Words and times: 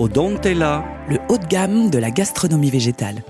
Odontella. 0.00 0.82
le 1.10 1.18
haut 1.28 1.36
de 1.36 1.44
gamme 1.44 1.90
de 1.90 1.98
la 1.98 2.10
gastronomie 2.10 2.70
végétale. 2.70 3.22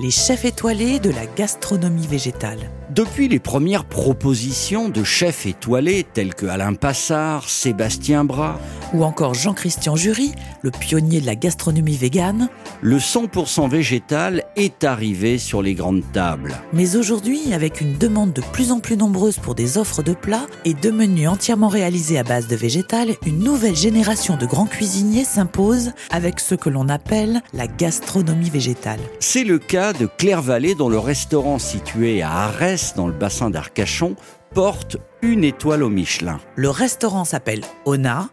Les 0.00 0.10
chefs 0.10 0.44
étoilés 0.44 0.98
de 0.98 1.10
la 1.10 1.26
gastronomie 1.26 2.08
végétale. 2.08 2.58
Depuis 2.90 3.28
les 3.28 3.38
premières 3.38 3.84
propositions 3.84 4.88
de 4.88 5.04
chefs 5.04 5.46
étoilés 5.46 6.02
tels 6.02 6.34
que 6.34 6.46
Alain 6.46 6.74
Passard, 6.74 7.48
Sébastien 7.48 8.24
Bras, 8.24 8.58
Ou 8.94 9.04
encore 9.04 9.34
Jean-Christian 9.34 9.94
Jury, 9.94 10.32
le 10.62 10.72
pionnier 10.72 11.20
de 11.20 11.26
la 11.26 11.36
gastronomie 11.36 11.96
végane. 11.96 12.48
Le 12.80 12.98
100% 12.98 13.68
végétal 13.68 14.44
est 14.56 14.84
arrivé 14.84 15.38
sur 15.38 15.62
les 15.62 15.74
grandes 15.74 16.04
tables. 16.12 16.54
Mais 16.72 16.96
aujourd'hui, 16.96 17.52
avec 17.52 17.80
une 17.80 17.98
demande 17.98 18.32
de 18.32 18.42
plus 18.52 18.70
en 18.70 18.78
plus 18.78 18.96
nombreuse 18.96 19.38
pour 19.38 19.54
des 19.54 19.78
offres 19.78 20.02
de 20.02 20.12
plats 20.12 20.46
et 20.64 20.74
de 20.74 20.90
menus 20.90 21.28
entièrement 21.28 21.68
réalisés 21.68 22.18
à 22.18 22.22
base 22.22 22.46
de 22.46 22.56
végétal, 22.56 23.08
une 23.26 23.40
nouvelle 23.40 23.74
génération 23.74 24.36
de 24.36 24.46
grands 24.46 24.66
cuisiniers 24.66 25.24
s'impose 25.24 25.92
avec 26.10 26.38
ce 26.38 26.54
que 26.54 26.68
l'on 26.68 26.88
appelle 26.88 27.40
la 27.52 27.66
gastronomie 27.66 28.50
végétale. 28.50 29.00
C'est 29.18 29.44
le 29.44 29.58
cas 29.58 29.92
de 29.92 30.06
Claire 30.06 30.42
Vallée 30.42 30.74
dont 30.74 30.88
le 30.88 30.98
restaurant 30.98 31.58
situé 31.58 32.22
à 32.22 32.30
Arès 32.30 32.94
dans 32.94 33.08
le 33.08 33.12
bassin 33.12 33.50
d'Arcachon 33.50 34.14
porte 34.54 34.96
une 35.20 35.42
étoile 35.42 35.82
au 35.82 35.88
Michelin. 35.88 36.38
Le 36.54 36.70
restaurant 36.70 37.24
s'appelle 37.24 37.62
Ona 37.84 38.28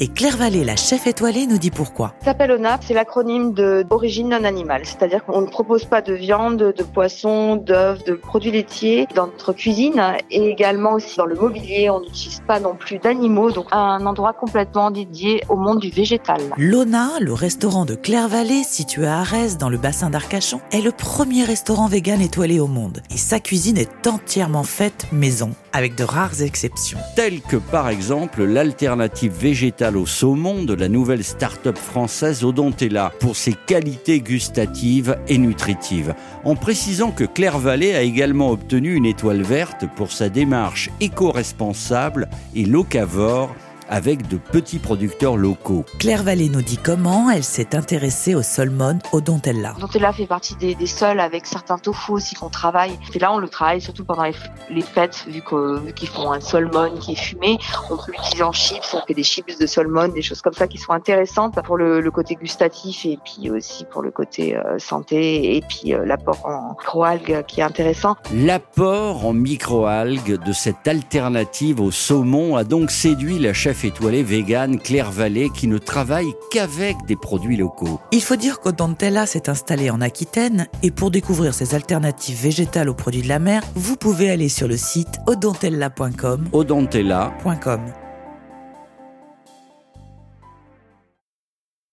et 0.00 0.08
Claire 0.08 0.38
Vallée, 0.38 0.64
la 0.64 0.74
chef 0.76 1.06
étoilée, 1.06 1.46
nous 1.46 1.58
dit 1.58 1.70
pourquoi. 1.70 2.14
Ça 2.20 2.26
s'appelle 2.26 2.52
ONAP, 2.52 2.82
c'est 2.82 2.94
l'acronyme 2.94 3.52
de- 3.52 3.84
d'origine 3.88 4.30
non 4.30 4.44
animale. 4.44 4.82
C'est-à-dire 4.84 5.22
qu'on 5.26 5.42
ne 5.42 5.46
propose 5.46 5.84
pas 5.84 6.00
de 6.00 6.14
viande, 6.14 6.56
de 6.76 6.82
poisson, 6.82 7.56
d'œufs, 7.56 8.02
de 8.04 8.14
produits 8.14 8.52
laitiers 8.52 9.06
dans 9.14 9.26
notre 9.26 9.52
cuisine 9.52 10.02
et 10.30 10.48
également 10.48 10.94
aussi 10.94 11.18
dans 11.18 11.26
le 11.26 11.34
mobilier. 11.34 11.90
On 11.90 12.00
n'utilise 12.00 12.40
pas 12.46 12.58
non 12.58 12.74
plus 12.74 12.98
d'animaux, 12.98 13.50
donc 13.50 13.66
un 13.70 14.06
endroit 14.06 14.32
complètement 14.32 14.90
dédié 14.90 15.42
au 15.50 15.56
monde 15.56 15.80
du 15.80 15.90
végétal. 15.90 16.40
L'Ona, 16.56 17.10
le 17.20 17.34
restaurant 17.34 17.84
de 17.84 17.94
Claire 17.94 18.28
Vallée, 18.28 18.62
situé 18.64 19.06
à 19.06 19.18
Arès 19.18 19.58
dans 19.58 19.68
le 19.68 19.76
bassin 19.76 20.08
d'Arcachon, 20.08 20.62
est 20.72 20.80
le 20.80 20.90
premier 20.92 21.44
restaurant 21.44 21.86
vegan 21.86 22.22
étoilé 22.22 22.60
au 22.60 22.66
monde. 22.66 23.02
Et 23.10 23.18
sa 23.18 23.40
cuisine 23.40 23.76
est 23.76 24.06
entièrement 24.06 24.62
faite 24.64 25.06
maison, 25.12 25.50
avec 25.72 25.94
de 25.94 26.04
rares 26.04 26.42
exceptions. 26.42 26.98
Telle 27.16 27.40
que 27.40 27.56
par 27.56 27.88
exemple 27.88 28.44
l'alternative 28.44 29.32
végétale 29.32 29.96
au 29.96 30.06
saumon 30.06 30.64
de 30.64 30.74
la 30.74 30.88
nouvelle 30.88 31.24
start-up 31.24 31.78
française 31.78 32.44
Odontella 32.44 33.12
pour 33.20 33.36
ses 33.36 33.54
qualités 33.54 34.20
gustatives 34.20 35.16
et 35.28 35.38
nutritives. 35.38 36.14
En 36.44 36.56
précisant 36.56 37.10
que 37.10 37.24
Claire 37.24 37.58
Vallée 37.58 37.94
a 37.94 38.02
également 38.02 38.50
obtenu 38.50 38.94
une 38.94 39.06
étoile 39.06 39.42
verte 39.42 39.84
pour 39.96 40.12
sa 40.12 40.28
démarche 40.28 40.90
éco-responsable 41.00 42.28
et 42.54 42.64
locavore 42.64 43.54
avec 43.90 44.28
de 44.28 44.38
petits 44.38 44.78
producteurs 44.78 45.36
locaux. 45.36 45.84
Claire 45.98 46.22
Vallée 46.22 46.48
nous 46.48 46.62
dit 46.62 46.78
comment 46.78 47.28
elle 47.30 47.44
s'est 47.44 47.74
intéressée 47.74 48.34
au 48.34 48.42
salmon 48.42 48.98
odontella. 49.12 49.74
Dontella 49.78 50.12
fait 50.12 50.26
partie 50.26 50.54
des, 50.54 50.74
des 50.74 50.86
sols 50.86 51.20
avec 51.20 51.44
certains 51.44 51.76
tofu 51.76 52.12
aussi 52.12 52.34
qu'on 52.36 52.48
travaille. 52.48 52.98
Et 53.14 53.18
là, 53.18 53.32
on 53.32 53.38
le 53.38 53.48
travaille 53.48 53.80
surtout 53.80 54.04
pendant 54.04 54.22
les, 54.22 54.34
les 54.70 54.82
fêtes, 54.82 55.26
vu 55.26 55.42
qu'ils 55.94 56.08
font 56.08 56.32
un 56.32 56.40
salmon 56.40 56.96
qui 57.00 57.12
est 57.12 57.20
fumé. 57.20 57.58
On 57.90 57.96
peut 57.96 58.12
l'utiliser 58.12 58.42
en 58.44 58.52
chips, 58.52 58.94
on 58.94 59.04
fait 59.06 59.14
des 59.14 59.24
chips 59.24 59.58
de 59.58 59.66
salmon, 59.66 60.08
des 60.08 60.22
choses 60.22 60.40
comme 60.40 60.52
ça 60.52 60.68
qui 60.68 60.78
sont 60.78 60.92
intéressantes 60.92 61.60
pour 61.64 61.76
le, 61.76 62.00
le 62.00 62.10
côté 62.10 62.36
gustatif 62.36 63.04
et 63.04 63.18
puis 63.24 63.50
aussi 63.50 63.84
pour 63.84 64.02
le 64.02 64.10
côté 64.10 64.56
euh, 64.56 64.78
santé 64.78 65.56
et 65.56 65.62
puis 65.62 65.94
euh, 65.94 66.04
l'apport 66.04 66.46
en 66.46 66.70
microalgues 66.78 67.44
qui 67.46 67.60
est 67.60 67.64
intéressant. 67.64 68.16
L'apport 68.32 69.26
en 69.26 69.32
microalgues 69.32 70.38
de 70.40 70.52
cette 70.52 70.86
alternative 70.86 71.80
au 71.80 71.90
saumon 71.90 72.56
a 72.56 72.64
donc 72.64 72.90
séduit 72.90 73.38
la 73.38 73.52
chef 73.52 73.79
étoilée 73.84 74.22
végane 74.22 74.78
Claire 74.78 75.10
Vallée 75.10 75.50
qui 75.50 75.66
ne 75.66 75.78
travaille 75.78 76.32
qu'avec 76.50 76.96
des 77.06 77.16
produits 77.16 77.56
locaux. 77.56 78.00
Il 78.12 78.22
faut 78.22 78.36
dire 78.36 78.60
qu'Odontella 78.60 79.26
s'est 79.26 79.48
installé 79.48 79.90
en 79.90 80.00
Aquitaine 80.00 80.66
et 80.82 80.90
pour 80.90 81.10
découvrir 81.10 81.54
ces 81.54 81.74
alternatives 81.74 82.40
végétales 82.40 82.88
aux 82.88 82.94
produits 82.94 83.22
de 83.22 83.28
la 83.28 83.38
mer, 83.38 83.62
vous 83.74 83.96
pouvez 83.96 84.30
aller 84.30 84.48
sur 84.48 84.68
le 84.68 84.76
site 84.76 85.18
odontella.com. 85.26 86.48
Odontella 86.52 87.32
.com. 87.62 87.80